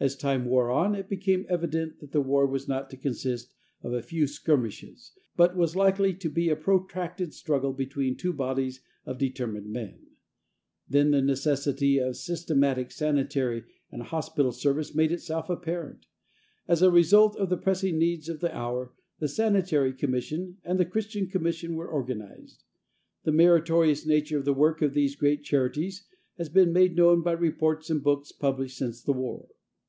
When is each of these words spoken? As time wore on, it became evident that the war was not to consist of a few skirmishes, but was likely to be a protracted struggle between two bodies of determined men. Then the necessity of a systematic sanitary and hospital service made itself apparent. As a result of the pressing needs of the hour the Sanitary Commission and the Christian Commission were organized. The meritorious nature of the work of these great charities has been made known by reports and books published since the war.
As 0.00 0.16
time 0.16 0.44
wore 0.44 0.70
on, 0.72 0.94
it 0.96 1.08
became 1.08 1.46
evident 1.48 2.00
that 2.00 2.10
the 2.10 2.20
war 2.20 2.46
was 2.46 2.66
not 2.68 2.90
to 2.90 2.96
consist 2.96 3.54
of 3.80 3.92
a 3.94 4.02
few 4.02 4.26
skirmishes, 4.26 5.12
but 5.36 5.56
was 5.56 5.76
likely 5.76 6.12
to 6.14 6.28
be 6.28 6.48
a 6.50 6.56
protracted 6.56 7.32
struggle 7.32 7.72
between 7.72 8.16
two 8.16 8.32
bodies 8.32 8.80
of 9.06 9.18
determined 9.18 9.70
men. 9.70 10.00
Then 10.88 11.12
the 11.12 11.22
necessity 11.22 11.98
of 11.98 12.08
a 12.08 12.14
systematic 12.14 12.90
sanitary 12.90 13.64
and 13.90 14.02
hospital 14.02 14.50
service 14.52 14.94
made 14.96 15.12
itself 15.12 15.48
apparent. 15.48 16.04
As 16.66 16.82
a 16.82 16.90
result 16.90 17.36
of 17.36 17.48
the 17.48 17.56
pressing 17.56 17.96
needs 17.96 18.28
of 18.28 18.40
the 18.40 18.54
hour 18.54 18.92
the 19.20 19.28
Sanitary 19.28 19.92
Commission 19.94 20.58
and 20.64 20.78
the 20.78 20.84
Christian 20.84 21.28
Commission 21.28 21.76
were 21.76 21.88
organized. 21.88 22.64
The 23.22 23.32
meritorious 23.32 24.04
nature 24.04 24.38
of 24.38 24.44
the 24.44 24.52
work 24.52 24.82
of 24.82 24.92
these 24.92 25.14
great 25.16 25.44
charities 25.44 26.04
has 26.36 26.48
been 26.50 26.72
made 26.74 26.96
known 26.96 27.22
by 27.22 27.32
reports 27.32 27.88
and 27.90 28.02
books 28.02 28.32
published 28.32 28.76
since 28.76 29.00
the 29.00 29.12
war. 29.12 29.48